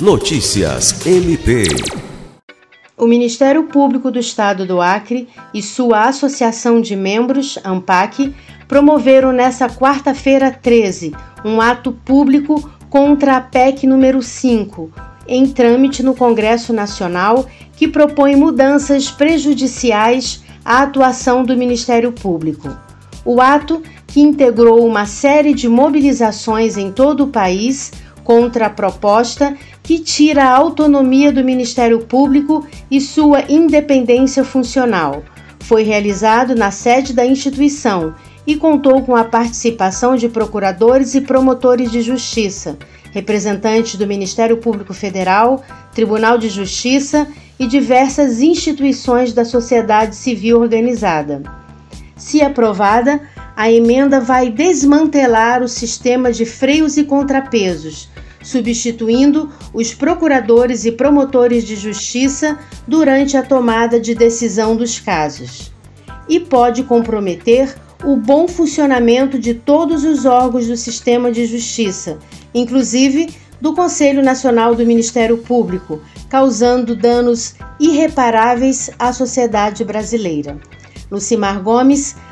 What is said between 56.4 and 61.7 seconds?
freios e contrapesos, substituindo os procuradores e promotores